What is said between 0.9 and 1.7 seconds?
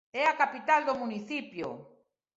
municipio.